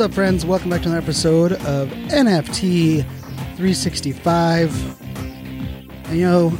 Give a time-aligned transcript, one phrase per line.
[0.00, 0.46] What's up, friends?
[0.46, 5.02] Welcome back to another episode of NFT 365.
[6.06, 6.58] And, you know,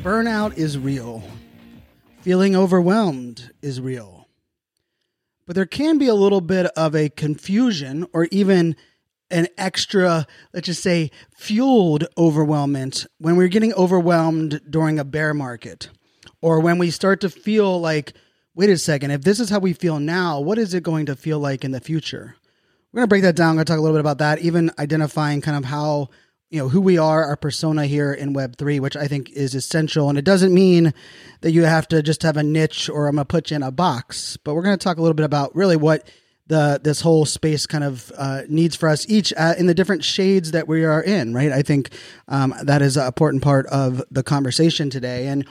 [0.00, 1.22] burnout is real,
[2.22, 4.26] feeling overwhelmed is real.
[5.46, 8.74] But there can be a little bit of a confusion or even
[9.30, 15.90] an extra, let's just say, fueled overwhelmment when we're getting overwhelmed during a bear market
[16.42, 18.14] or when we start to feel like,
[18.56, 21.14] wait a second, if this is how we feel now, what is it going to
[21.14, 22.34] feel like in the future?
[22.98, 23.50] We're to break that down.
[23.50, 26.08] I'm to talk a little bit about that, even identifying kind of how,
[26.50, 30.08] you know, who we are, our persona here in Web3, which I think is essential.
[30.08, 30.92] And it doesn't mean
[31.42, 33.70] that you have to just have a niche or I'm to put you in a
[33.70, 36.10] box, but we're to talk a little bit about really what
[36.48, 40.02] the this whole space kind of uh, needs for us each uh, in the different
[40.02, 41.52] shades that we are in, right?
[41.52, 41.90] I think
[42.26, 45.28] um, that is an important part of the conversation today.
[45.28, 45.46] And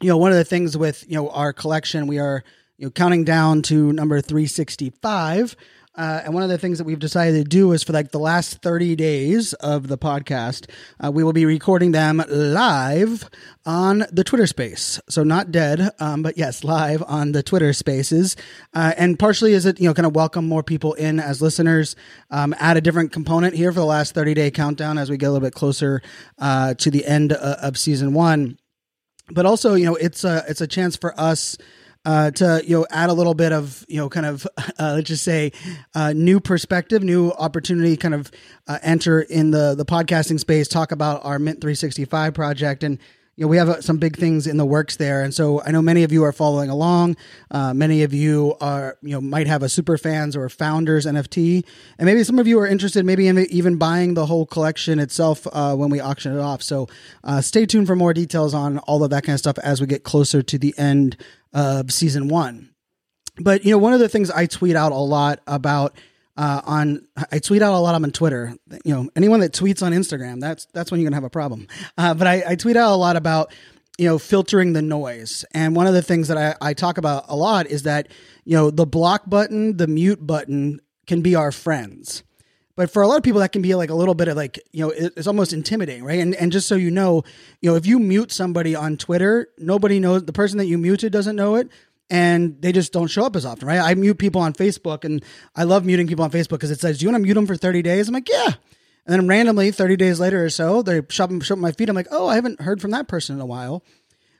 [0.00, 2.42] you know, one of the things with you know our collection, we are
[2.78, 5.54] you know counting down to number three sixty five.
[5.94, 8.18] Uh, and one of the things that we've decided to do is for like the
[8.18, 10.70] last 30 days of the podcast,
[11.04, 13.28] uh, we will be recording them live
[13.66, 14.98] on the Twitter space.
[15.10, 18.36] So not dead, um, but yes, live on the Twitter spaces.
[18.72, 21.94] Uh, and partially is it, you know, kind of welcome more people in as listeners,
[22.30, 25.26] um, add a different component here for the last 30 day countdown as we get
[25.26, 26.00] a little bit closer
[26.38, 28.56] uh, to the end uh, of season one
[29.30, 31.56] but also you know it's a it's a chance for us
[32.04, 35.08] uh, to you know add a little bit of you know kind of uh, let's
[35.08, 35.52] just say
[35.94, 38.30] uh, new perspective, new opportunity, kind of
[38.66, 42.98] uh, enter in the the podcasting space, talk about our Mint 365 project, and
[43.36, 45.22] you know we have uh, some big things in the works there.
[45.22, 47.16] And so I know many of you are following along.
[47.50, 51.64] Uh, many of you are you know might have a super fans or founders NFT,
[51.98, 55.46] and maybe some of you are interested, maybe in even buying the whole collection itself
[55.52, 56.62] when we auction it off.
[56.62, 56.88] So
[57.40, 60.04] stay tuned for more details on all of that kind of stuff as we get
[60.04, 61.16] closer to the end
[61.52, 62.70] of season one.
[63.38, 65.96] But you know, one of the things I tweet out a lot about
[66.42, 68.56] uh, on I tweet out a lot on Twitter.
[68.84, 71.68] You know, anyone that tweets on Instagram, that's that's when you're gonna have a problem.
[71.96, 73.54] Uh, but I, I tweet out a lot about
[73.96, 77.26] you know filtering the noise and one of the things that I, I talk about
[77.28, 78.08] a lot is that
[78.44, 82.24] you know the block button the mute button can be our friends
[82.74, 84.58] but for a lot of people that can be like a little bit of like
[84.72, 87.22] you know it's almost intimidating right and and just so you know
[87.60, 91.12] you know if you mute somebody on twitter nobody knows the person that you muted
[91.12, 91.68] doesn't know it
[92.10, 93.80] and they just don't show up as often right?
[93.80, 95.24] I mute people on facebook and
[95.56, 97.46] i love muting people on facebook because it says do you want to mute them
[97.46, 98.08] for 30 days?
[98.08, 98.54] I'm like yeah.
[99.04, 101.88] And then randomly 30 days later or so they show up, show up my feed.
[101.88, 103.84] I'm like oh i haven't heard from that person in a while.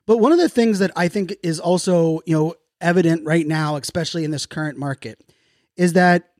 [0.06, 3.76] But one of the things that i think is also you know evident right now
[3.76, 5.22] especially in this current market
[5.76, 6.32] is that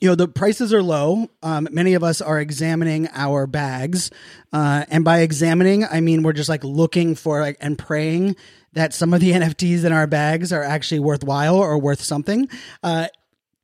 [0.00, 1.28] you know the prices are low.
[1.42, 4.10] Um, many of us are examining our bags
[4.52, 8.36] uh, and by examining i mean we're just like looking for like and praying
[8.72, 12.48] that some of the nfts in our bags are actually worthwhile or worth something
[12.82, 13.06] uh,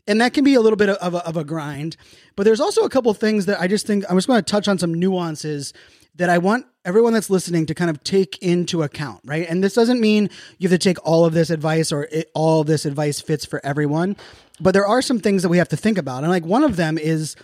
[0.07, 1.97] and that can be a little bit of a, of a grind
[2.37, 4.69] but there's also a couple things that i just think i'm just going to touch
[4.69, 5.73] on some nuances
[6.17, 9.49] that I want everyone that's listening to kind of take into account, right?
[9.49, 12.61] And this doesn't mean you have to take all of this advice or it, all
[12.61, 14.17] of this advice fits for everyone,
[14.61, 16.23] but there are some things that we have to think about.
[16.23, 17.37] And like one of them is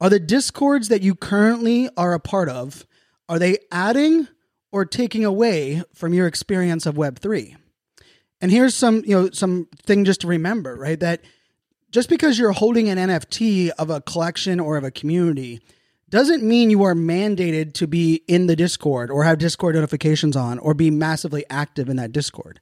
[0.00, 2.86] are the discords that you currently are a part of
[3.28, 4.26] are they adding
[4.72, 7.56] or taking away from your experience of web3?
[8.40, 10.98] And here's some, you know, some thing just to remember, right?
[10.98, 11.22] That
[11.90, 15.60] just because you're holding an NFT of a collection or of a community
[16.08, 20.58] doesn't mean you are mandated to be in the Discord or have Discord notifications on
[20.58, 22.60] or be massively active in that Discord.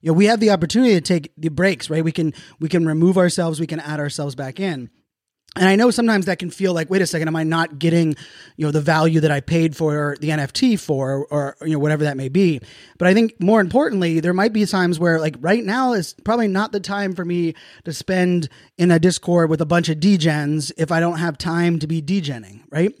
[0.00, 2.04] You know, we have the opportunity to take the breaks, right?
[2.04, 4.90] We can we can remove ourselves, we can add ourselves back in.
[5.56, 8.14] And I know sometimes that can feel like, wait a second, am I not getting,
[8.56, 12.04] you know, the value that I paid for the NFT for, or, you know, whatever
[12.04, 12.60] that may be.
[12.98, 16.46] But I think more importantly, there might be times where, like, right now is probably
[16.46, 17.54] not the time for me
[17.84, 18.48] to spend
[18.78, 22.00] in a Discord with a bunch of degens if I don't have time to be
[22.00, 22.94] degenning, right?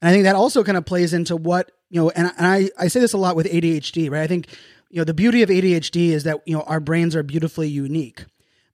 [0.00, 2.70] And I think that also kind of plays into what you know, and, and I
[2.78, 4.22] I say this a lot with ADHD, right?
[4.22, 4.46] I think
[4.90, 8.24] you know the beauty of ADHD is that you know our brains are beautifully unique.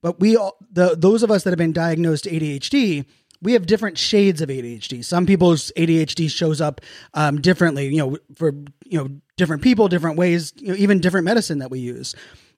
[0.03, 3.07] But we all, the those of us that have been diagnosed ADHD
[3.43, 5.05] we have different shades of ADHD.
[5.05, 6.81] Some people's ADHD shows up
[7.15, 8.53] um, differently, you know, for
[8.85, 12.15] you know different people, different ways, you know, even different medicine that we use.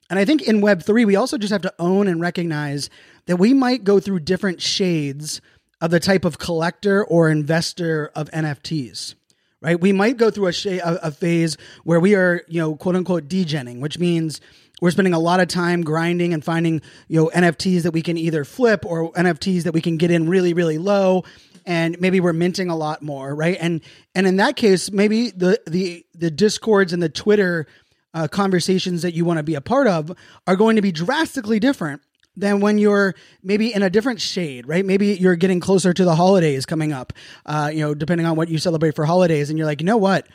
[0.09, 2.89] And I think in Web three, we also just have to own and recognize
[3.27, 5.41] that we might go through different shades
[5.81, 9.15] of the type of collector or investor of NFTs.
[9.61, 12.77] Right, we might go through a, sh- a, a phase where we are, you know,
[12.77, 14.39] quote unquote degenning, which means
[14.81, 18.17] we're spending a lot of time grinding and finding you know nfts that we can
[18.17, 21.23] either flip or nfts that we can get in really really low
[21.65, 23.81] and maybe we're minting a lot more right and
[24.15, 27.67] and in that case maybe the the the discords and the twitter
[28.13, 30.11] uh, conversations that you want to be a part of
[30.47, 32.01] are going to be drastically different
[32.35, 34.85] than when you're maybe in a different shade, right?
[34.85, 37.13] Maybe you're getting closer to the holidays coming up,
[37.45, 39.49] uh, you know, depending on what you celebrate for holidays.
[39.49, 40.27] And you're like, you know what?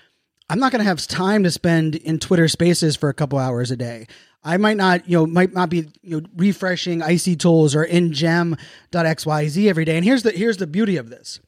[0.50, 3.70] I'm not going to have time to spend in Twitter spaces for a couple hours
[3.70, 4.06] a day.
[4.44, 8.12] I might not, you know, might not be, you know, refreshing icy tools or in
[8.12, 9.96] gem.xyz every day.
[9.96, 11.40] And here's the here's the beauty of this.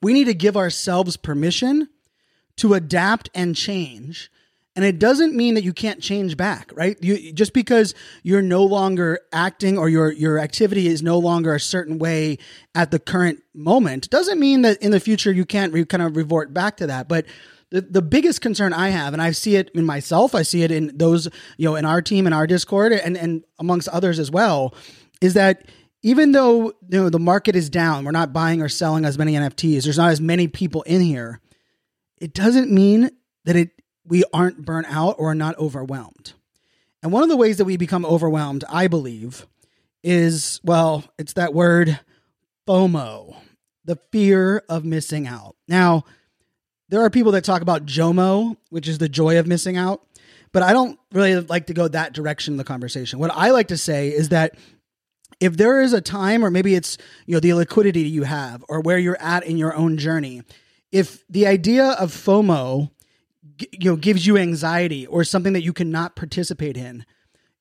[0.00, 1.88] We need to give ourselves permission
[2.56, 4.30] to adapt and change.
[4.74, 6.96] And it doesn't mean that you can't change back, right?
[7.02, 11.60] You just because you're no longer acting or your your activity is no longer a
[11.60, 12.38] certain way
[12.74, 16.16] at the current moment doesn't mean that in the future you can't re, kind of
[16.16, 17.06] revert back to that.
[17.08, 17.26] But
[17.72, 20.70] the, the biggest concern I have, and I see it in myself, I see it
[20.70, 21.26] in those,
[21.56, 24.74] you know, in our team, in our Discord, and, and amongst others as well,
[25.22, 25.64] is that
[26.02, 29.32] even though you know the market is down, we're not buying or selling as many
[29.32, 31.40] NFTs, there's not as many people in here,
[32.18, 33.10] it doesn't mean
[33.46, 33.70] that it
[34.04, 36.34] we aren't burnt out or not overwhelmed.
[37.02, 39.46] And one of the ways that we become overwhelmed, I believe,
[40.04, 41.98] is well, it's that word
[42.68, 43.34] FOMO,
[43.86, 45.56] the fear of missing out.
[45.66, 46.04] Now,
[46.92, 50.02] there are people that talk about JOMO, which is the joy of missing out,
[50.52, 53.18] but I don't really like to go that direction in the conversation.
[53.18, 54.58] What I like to say is that
[55.40, 58.82] if there is a time or maybe it's, you know, the liquidity you have or
[58.82, 60.42] where you're at in your own journey,
[60.90, 62.90] if the idea of FOMO
[63.70, 67.06] you know gives you anxiety or something that you cannot participate in,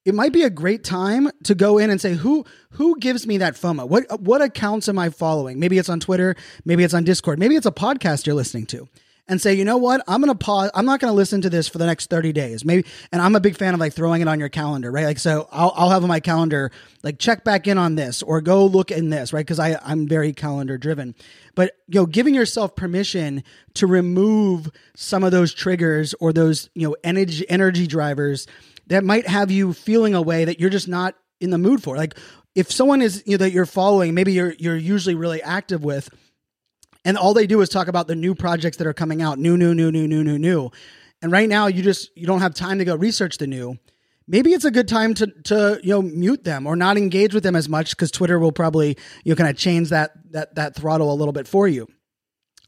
[0.04, 3.38] it might be a great time to go in and say who who gives me
[3.38, 3.88] that FOMO?
[3.88, 5.57] What what accounts am I following?
[5.57, 6.36] Maybe it's on Twitter,
[6.66, 8.89] maybe it's on Discord, maybe it's a podcast you're listening to
[9.31, 10.69] and say, you know what, I'm going to pause.
[10.75, 12.66] I'm not going to listen to this for the next 30 days.
[12.66, 15.06] Maybe, and I'm a big fan of like throwing it on your calendar, right?
[15.06, 16.69] Like, so I'll, I'll have on my calendar,
[17.01, 19.48] like check back in on this or go look in this, right?
[19.48, 21.16] Cause I, I'm very calendar driven,
[21.56, 23.45] but you know, giving yourself permission
[23.75, 28.48] to remove some of those triggers or those, you know, energy, energy drivers
[28.88, 31.95] that might have you feeling a way that you're just not in the mood for.
[31.95, 32.18] Like
[32.54, 36.10] if someone is, you know, that you're following, maybe you're, you're usually really active with,
[37.03, 39.57] and all they do is talk about the new projects that are coming out new
[39.57, 40.71] new new new new new new.
[41.21, 43.77] And right now you just you don't have time to go research the new.
[44.27, 47.44] Maybe it's a good time to to you know mute them or not engage with
[47.44, 50.75] them as much because twitter will probably you know kind of change that that that
[50.75, 51.88] throttle a little bit for you.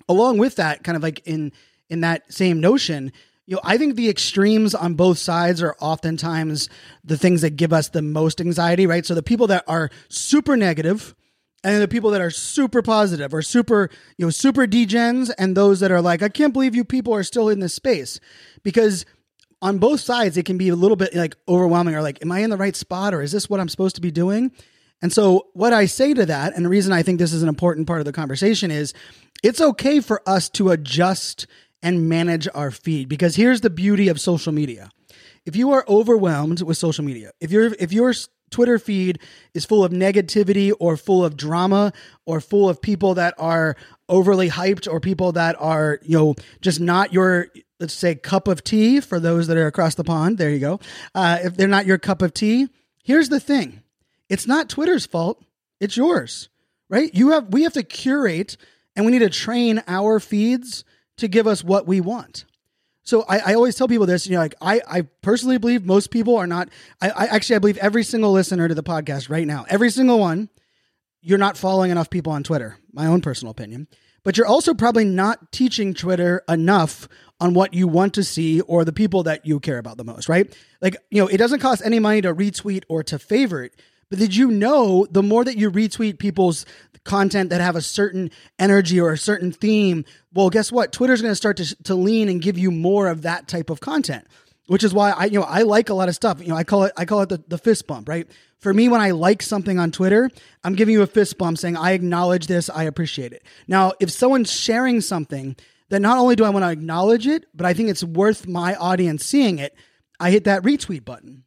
[0.09, 1.51] Along with that kind of like in
[1.89, 3.12] in that same notion
[3.45, 6.69] you know i think the extremes on both sides are oftentimes
[7.03, 9.06] the things that give us the most anxiety right?
[9.06, 11.13] So the people that are super negative
[11.63, 15.80] and the people that are super positive or super you know super degens and those
[15.80, 18.19] that are like i can't believe you people are still in this space.
[18.63, 19.06] Because
[19.62, 22.39] on both sides it can be a little bit like overwhelming or like am i
[22.39, 24.51] in the right spot or is this what i'm supposed to be doing?
[25.01, 27.50] And so what i say to that and the reason i think this is an
[27.50, 28.94] important part of the conversation is
[29.44, 31.47] it's okay for us to adjust
[31.81, 34.90] and manage our feed because here's the beauty of social media.
[35.45, 38.14] If you are overwhelmed with social media if you're if you're
[38.54, 39.19] Twitter feed
[39.54, 41.92] is full of negativity or full of drama
[42.26, 43.76] or full of people that are
[44.07, 47.48] overly hyped or people that are, you know, just not your,
[47.80, 50.38] let's say, cup of tea for those that are across the pond.
[50.38, 50.80] There you go.
[51.16, 52.69] Uh, if they're not your cup of tea,
[53.04, 53.81] here's the thing
[54.30, 55.44] it's not Twitter's fault,
[55.80, 56.50] it's yours,
[56.90, 57.14] right?
[57.14, 58.56] You have, we have to curate
[58.95, 60.86] and we need to train our feeds
[61.18, 62.45] to give us what we want.
[63.04, 66.10] So I, I, always tell people this, you know, like I, I personally believe most
[66.10, 66.69] people are not,
[67.02, 70.19] I, I actually, I believe every single listener to the podcast right now, every single
[70.19, 70.50] one,
[71.22, 73.88] you're not following enough people on Twitter, my own personal opinion,
[74.24, 78.86] but you're also probably not teaching Twitter enough on what you want to see or
[78.86, 80.56] the people that you care about the most, right?
[80.81, 83.76] Like, you know, it doesn't cost any money to retweet or to favorite,
[84.10, 86.66] but did you know the more that you retweet people's
[87.04, 90.92] content that have a certain energy or a certain theme, well, guess what?
[90.92, 93.80] Twitter's going to start to to lean and give you more of that type of
[93.80, 94.26] content.
[94.68, 96.40] Which is why I, you know, I like a lot of stuff.
[96.42, 98.28] You know, I call it, I call it the, the fist bump, right?
[98.60, 100.30] For me, when I like something on Twitter,
[100.64, 103.44] I'm giving you a fist bump saying, I acknowledge this, I appreciate it.
[103.68, 105.57] Now, if someone's sharing something,
[105.90, 108.76] then not only do I want to acknowledge it, but I think it's worth my
[108.76, 109.76] audience seeing it,
[110.18, 111.43] I hit that retweet button.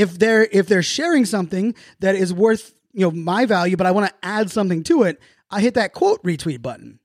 [0.00, 3.92] If they're if they're sharing something that is worth you know my value but i
[3.92, 7.00] want to add something to it I hit that quote retweet button.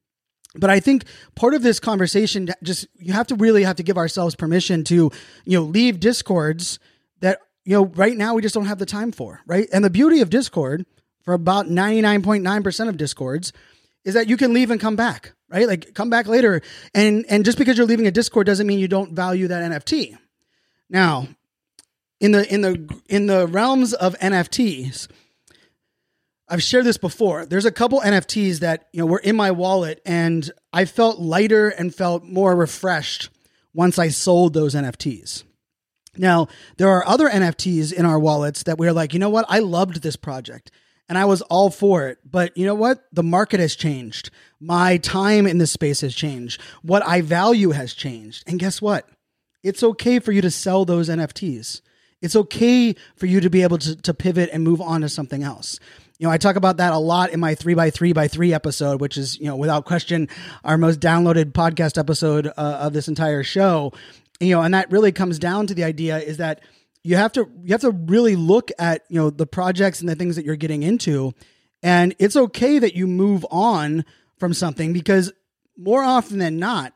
[0.58, 1.04] But I think
[1.36, 5.12] part of this conversation just you have to really have to give ourselves permission to,
[5.44, 6.80] you know, leave discords
[7.20, 9.68] that, you know, right now we just don't have the time for, right?
[9.74, 10.86] And the beauty of Discord
[11.24, 13.52] for about 99.9% of discords
[14.06, 15.68] is that you can leave and come back, right?
[15.68, 16.62] Like come back later
[16.94, 20.18] and and just because you're leaving a discord doesn't mean you don't value that NFT.
[20.90, 21.28] Now,
[22.20, 25.08] in the in the in the realms of NFTs,
[26.48, 27.46] I've shared this before.
[27.46, 31.70] There's a couple NFTs that, you know, were in my wallet and I felt lighter
[31.70, 33.30] and felt more refreshed
[33.74, 35.44] once I sold those NFTs.
[36.18, 39.46] Now, there are other NFTs in our wallets that we're like, you know what?
[39.50, 40.72] I loved this project
[41.10, 42.20] and I was all for it.
[42.24, 43.04] But you know what?
[43.12, 44.30] The market has changed.
[44.60, 46.62] My time in this space has changed.
[46.84, 48.44] What I value has changed.
[48.48, 49.10] And guess what?
[49.64, 51.82] It's okay for you to sell those NFTs.
[52.26, 55.44] It's okay for you to be able to, to pivot and move on to something
[55.44, 55.80] else.
[56.18, 58.54] You know, I talk about that a lot in my three by three by three
[58.54, 60.28] episode, which is, you know, without question,
[60.64, 63.94] our most downloaded podcast episode uh, of this entire show.
[64.40, 66.62] You know, and that really comes down to the idea is that
[67.06, 70.16] you have to you have to really look at you know the projects and the
[70.16, 71.34] things that you're getting into
[71.84, 74.04] and it's okay that you move on
[74.40, 75.32] from something because
[75.78, 76.94] more often than not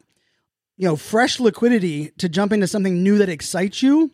[0.77, 4.11] you know fresh liquidity to jump into something new that excites you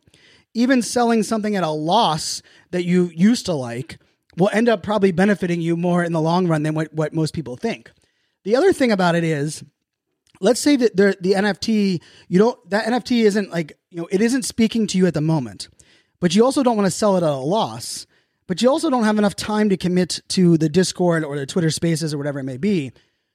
[0.56, 4.00] even selling something at a loss that you used to like
[4.38, 7.34] will end up probably benefiting you more in the long run than what, what most
[7.34, 7.92] people think
[8.44, 9.64] the other thing about it is
[10.42, 14.22] let's say that the, the nft you don't that nft isn't like you know it
[14.22, 15.70] isn't speaking to you at the moment
[16.20, 18.06] but you also don't want to sell it at a loss.
[18.48, 21.72] But you also don't have enough time to commit to the Discord or the Twitter
[21.72, 22.92] Spaces or whatever it may be.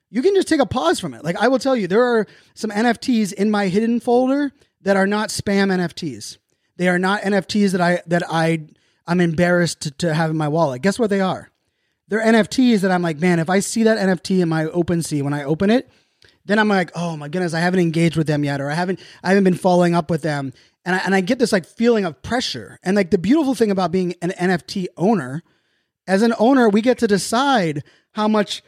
[0.09, 1.25] You can just take a pause from it.
[1.25, 5.07] Like I will tell you, there are some NFTs in my hidden folder that are
[5.07, 6.39] not spam NFTs.
[6.81, 8.63] They are not NFTs that I that I
[9.07, 10.81] I'm embarrassed to, to have in my wallet.
[10.81, 11.51] Guess what they are?
[12.09, 15.35] They're NFTs that I'm like, man, if I see that NFT in my OpenSea when
[15.35, 15.91] I open it,
[16.47, 18.99] then I'm like, oh my goodness, I haven't engaged with them yet, or I haven't
[19.23, 20.55] I haven't been following up with them
[20.87, 22.79] and I, and I get this like feeling of pressure.
[22.83, 25.43] And like the beautiful thing about being an NFT owner,
[26.07, 28.63] as an owner, we get to decide how much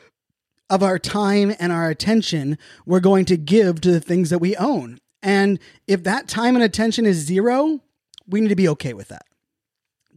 [0.68, 4.54] of our time and our attention we're going to give to the things that we
[4.56, 4.98] own.
[5.22, 7.80] And if that time and attention is zero,
[8.26, 9.26] we need to be okay with that.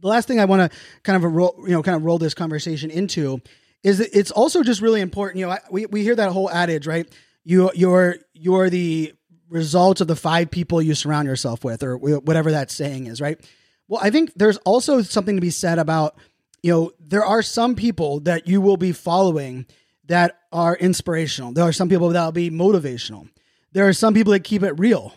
[0.00, 2.34] The last thing I want to kind of roll, you know, kind of roll this
[2.34, 3.40] conversation into
[3.82, 5.38] is that it's also just really important.
[5.38, 7.10] You know, we, we hear that whole adage, right?
[7.44, 9.14] You you're you're the
[9.48, 13.40] result of the five people you surround yourself with, or whatever that saying is, right?
[13.88, 16.18] Well, I think there's also something to be said about,
[16.62, 19.66] you know, there are some people that you will be following
[20.06, 21.52] that are inspirational.
[21.52, 23.28] There are some people that will be motivational.
[23.72, 25.14] There are some people that keep it real.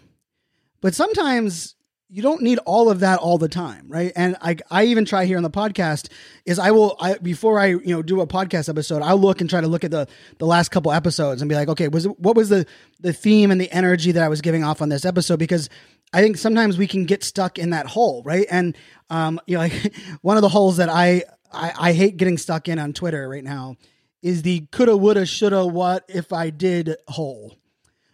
[0.81, 1.75] But sometimes
[2.11, 4.11] you don't need all of that all the time, right?
[4.15, 6.09] And I, I even try here on the podcast
[6.43, 9.49] is I will I before I you know do a podcast episode, I'll look and
[9.49, 10.07] try to look at the
[10.39, 12.65] the last couple episodes and be like, okay, was what was the
[12.99, 15.37] the theme and the energy that I was giving off on this episode?
[15.37, 15.69] Because
[16.11, 18.47] I think sometimes we can get stuck in that hole, right?
[18.49, 18.75] And
[19.11, 21.23] um, you know, like one of the holes that I,
[21.53, 23.75] I I hate getting stuck in on Twitter right now
[24.23, 27.55] is the coulda, woulda, shoulda, what if I did hole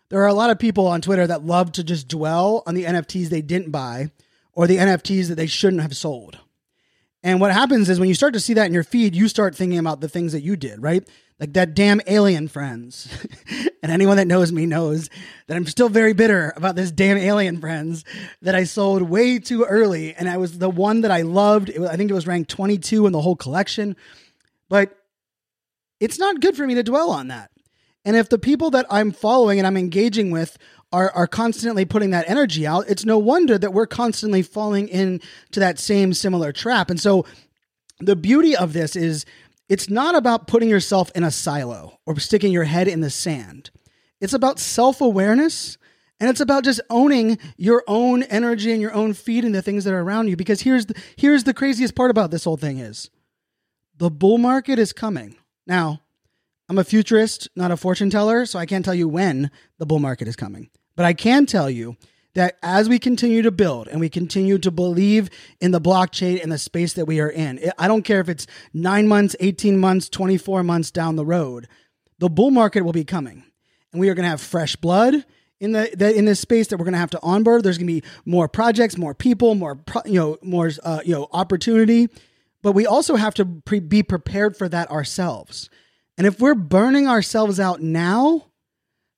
[0.09, 2.85] there are a lot of people on Twitter that love to just dwell on the
[2.85, 4.11] NFTs they didn't buy
[4.53, 6.39] or the NFTs that they shouldn't have sold.
[7.23, 9.55] And what happens is when you start to see that in your feed, you start
[9.55, 11.07] thinking about the things that you did, right?
[11.39, 13.09] Like that damn Alien Frens.
[13.83, 15.09] and anyone that knows me knows
[15.47, 18.03] that I'm still very bitter about this damn Alien Frens
[18.43, 20.13] that I sold way too early.
[20.13, 21.75] And I was the one that I loved.
[21.77, 23.95] Was, I think it was ranked 22 in the whole collection.
[24.69, 24.95] But
[25.99, 27.49] it's not good for me to dwell on that.
[28.05, 30.57] And if the people that I'm following and I'm engaging with
[30.93, 35.19] are, are constantly putting that energy out, it's no wonder that we're constantly falling into
[35.59, 36.89] that same similar trap.
[36.89, 37.25] And so
[37.99, 39.25] the beauty of this is
[39.67, 43.71] it's not about putting yourself in a silo or sticking your head in the sand.
[44.21, 45.77] It's about self awareness
[46.19, 49.83] and it's about just owning your own energy and your own feed and the things
[49.83, 50.35] that are around you.
[50.35, 53.09] Because here's the, here's the craziest part about this whole thing is
[53.97, 55.35] the bull market is coming.
[55.67, 56.01] Now,
[56.67, 59.99] I'm a futurist, not a fortune teller, so I can't tell you when the bull
[59.99, 60.69] market is coming.
[60.95, 61.95] But I can tell you
[62.33, 65.29] that as we continue to build and we continue to believe
[65.61, 68.47] in the blockchain and the space that we are in, I don't care if it's
[68.73, 71.67] nine months, 18 months, 24 months down the road,
[72.19, 73.43] the bull market will be coming.
[73.91, 75.23] And we are going to have fresh blood
[75.59, 77.63] in the, the, in this space that we're going to have to onboard.
[77.63, 81.13] There's going to be more projects, more people, more pro, you know, more uh, you
[81.13, 82.09] know opportunity.
[82.61, 85.69] But we also have to pre- be prepared for that ourselves.
[86.17, 88.47] And if we're burning ourselves out now,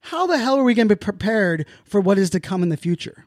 [0.01, 2.69] how the hell are we going to be prepared for what is to come in
[2.69, 3.25] the future?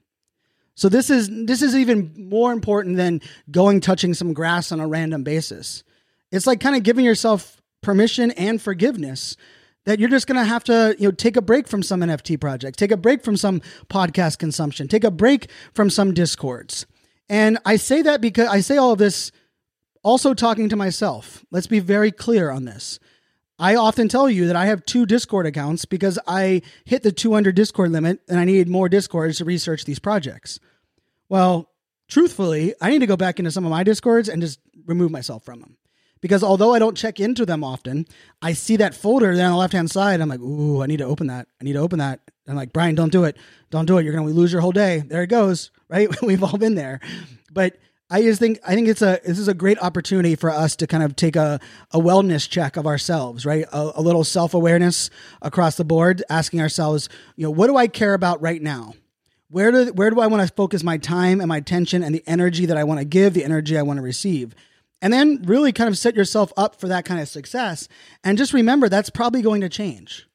[0.74, 4.88] So this is this is even more important than going touching some grass on a
[4.88, 5.84] random basis.
[6.32, 9.36] It's like kind of giving yourself permission and forgiveness
[9.84, 12.40] that you're just going to have to you know take a break from some NFT
[12.40, 16.86] projects, take a break from some podcast consumption, take a break from some discords.
[17.28, 19.30] And I say that because I say all of this
[20.02, 21.44] also talking to myself.
[21.50, 22.98] Let's be very clear on this.
[23.60, 27.54] I often tell you that I have two Discord accounts because I hit the 200
[27.54, 30.58] Discord limit and I needed more Discords to research these projects.
[31.28, 31.68] Well,
[32.08, 35.44] truthfully, I need to go back into some of my Discords and just remove myself
[35.44, 35.76] from them.
[36.22, 38.06] Because although I don't check into them often,
[38.40, 40.22] I see that folder there on the left hand side.
[40.22, 41.46] I'm like, ooh, I need to open that.
[41.60, 42.20] I need to open that.
[42.48, 43.36] I'm like, Brian, don't do it.
[43.70, 44.04] Don't do it.
[44.04, 45.00] You're going to lose your whole day.
[45.06, 45.70] There it goes.
[45.88, 46.08] Right?
[46.22, 47.00] We've all been there.
[47.52, 47.76] But
[48.12, 50.88] I just think I think it's a this is a great opportunity for us to
[50.88, 51.60] kind of take a,
[51.92, 53.64] a wellness check of ourselves, right?
[53.72, 57.86] A, a little self awareness across the board, asking ourselves, you know, what do I
[57.86, 58.94] care about right now?
[59.48, 62.24] Where do where do I want to focus my time and my attention and the
[62.26, 64.56] energy that I want to give, the energy I want to receive?
[65.00, 67.88] And then really kind of set yourself up for that kind of success.
[68.24, 70.26] And just remember that's probably going to change.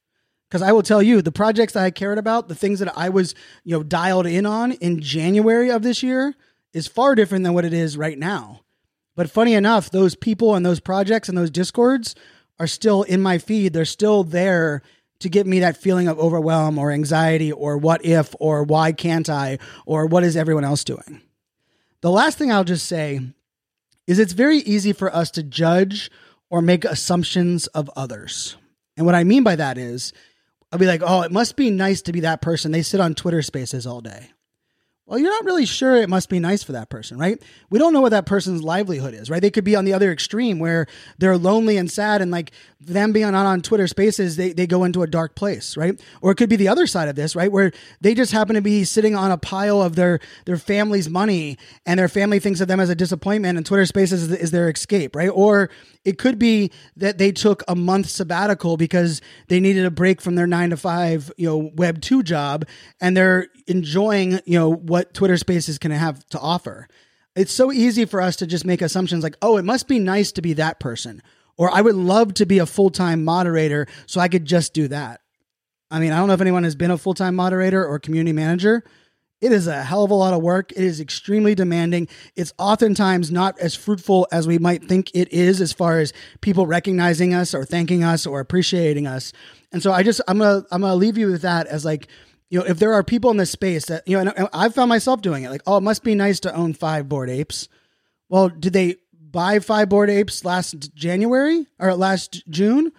[0.50, 3.10] Because I will tell you, the projects that I cared about, the things that I
[3.10, 6.36] was, you know, dialed in on in January of this year,
[6.75, 8.60] is far different than what it is right now.
[9.15, 12.15] But funny enough, those people and those projects and those discords
[12.60, 13.72] are still in my feed.
[13.72, 14.82] They're still there
[15.20, 19.29] to give me that feeling of overwhelm or anxiety or what if or why can't
[19.29, 21.22] I or what is everyone else doing.
[22.01, 23.22] The last thing I'll just say
[24.05, 26.12] is it's very easy for us to judge
[26.50, 28.58] or make assumptions of others.
[28.98, 30.12] And what I mean by that is,
[30.74, 32.74] I'll be like, oh, it must be nice to be that person.
[32.74, 34.32] They sit on Twitter spaces all day
[35.08, 37.40] well, you're not really sure it must be nice for that person, right?
[37.70, 39.40] We don't know what that person's livelihood is, right?
[39.40, 40.88] They could be on the other extreme where
[41.20, 44.84] they're lonely and sad and like them being on, on Twitter spaces, they, they go
[44.84, 46.00] into a dark place, right?
[46.22, 47.52] Or it could be the other side of this, right?
[47.52, 47.72] Where
[48.02, 52.00] they just happen to be sitting on a pile of their, their family's money and
[52.00, 55.16] their family thinks of them as a disappointment and Twitter spaces is, is their escape,
[55.16, 55.30] right?
[55.30, 55.70] Or
[56.04, 60.36] it could be that they took a month sabbatical because they needed a break from
[60.36, 62.66] their nine to five, you know, web two job
[63.02, 66.88] and they're enjoying, you know, what Twitter Spaces can have to offer.
[67.36, 70.31] It's so easy for us to just make assumptions like, oh, it must be nice
[70.31, 71.21] to be that person.
[71.58, 74.88] Or I would love to be a full time moderator so I could just do
[74.88, 75.19] that.
[75.91, 78.31] I mean, I don't know if anyone has been a full time moderator or community
[78.31, 78.86] manager.
[79.41, 80.71] It is a hell of a lot of work.
[80.71, 82.08] It is extremely demanding.
[82.38, 86.67] It's oftentimes not as fruitful as we might think it is as far as people
[86.67, 89.34] recognizing us or thanking us or appreciating us.
[89.73, 92.08] And so I just I'm to I'm to leave you with that as like
[92.49, 94.89] you know, if there are people in this space that, you know, and I've found
[94.89, 97.67] myself doing it, like, oh, it must be nice to own five Bored Apes.
[98.29, 102.91] Well, did they buy five Bored Apes last January or last June?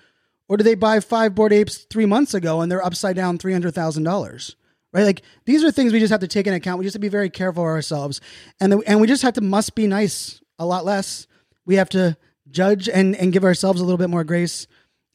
[0.48, 4.54] Or did they buy five Bored Apes three months ago and they're upside down $300,000?
[4.92, 5.02] Right?
[5.02, 6.78] Like, these are things we just have to take into account.
[6.78, 8.20] We just have to be very careful of ourselves.
[8.60, 11.26] And, the, and we just have to must be nice a lot less.
[11.64, 12.16] We have to
[12.50, 14.66] judge and, and give ourselves a little bit more grace.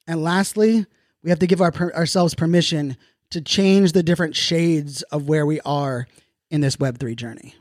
[0.08, 0.86] And lastly,
[1.24, 2.98] we have to give our, ourselves permission
[3.32, 6.08] to change the different shades of where we are
[6.50, 7.56] in this Web3 journey.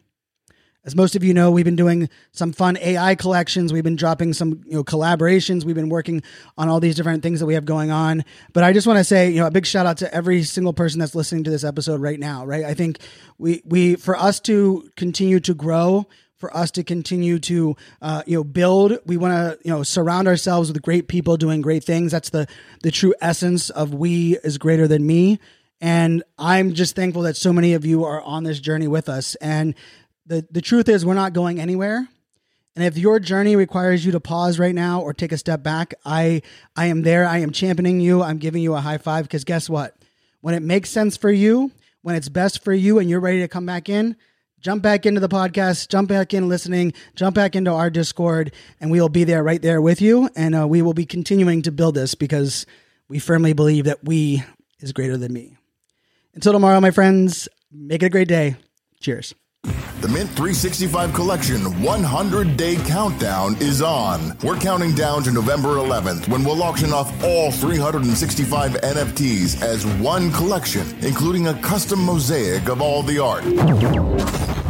[0.82, 3.70] As most of you know, we've been doing some fun AI collections.
[3.70, 5.62] We've been dropping some you know collaborations.
[5.62, 6.22] We've been working
[6.56, 8.24] on all these different things that we have going on.
[8.54, 10.72] But I just want to say, you know, a big shout out to every single
[10.72, 12.46] person that's listening to this episode right now.
[12.46, 12.98] Right, I think
[13.36, 16.06] we we for us to continue to grow,
[16.40, 20.26] for us to continue to uh, you know build we want to you know surround
[20.26, 22.48] ourselves with great people doing great things that's the
[22.82, 25.38] the true essence of we is greater than me
[25.80, 29.34] and I'm just thankful that so many of you are on this journey with us.
[29.36, 29.74] And
[30.26, 32.06] the, the truth is, we're not going anywhere.
[32.76, 35.94] And if your journey requires you to pause right now or take a step back,
[36.04, 36.42] I
[36.76, 37.26] I am there.
[37.26, 38.22] I am championing you.
[38.22, 39.96] I'm giving you a high five because guess what?
[40.40, 43.48] When it makes sense for you, when it's best for you and you're ready to
[43.48, 44.16] come back in,
[44.60, 48.90] jump back into the podcast, jump back in listening, jump back into our Discord, and
[48.90, 50.30] we will be there right there with you.
[50.36, 52.66] And uh, we will be continuing to build this because
[53.08, 54.44] we firmly believe that we
[54.78, 55.56] is greater than me.
[56.34, 58.56] Until tomorrow, my friends, make it a great day.
[59.00, 59.34] Cheers.
[60.00, 64.38] The Mint 365 Collection 100 Day Countdown is on.
[64.42, 70.32] We're counting down to November 11th when we'll auction off all 365 NFTs as one
[70.32, 73.44] collection, including a custom mosaic of all the art.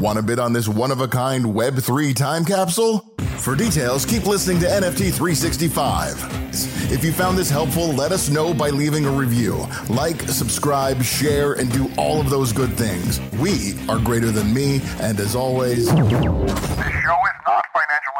[0.00, 3.04] Want to bid on this one of a kind Web3 time capsule?
[3.36, 6.90] For details, keep listening to NFT 365.
[6.90, 9.66] If you found this helpful, let us know by leaving a review.
[9.90, 13.20] Like, subscribe, share, and do all of those good things.
[13.40, 18.14] We are greater than me, and as always, show is not financial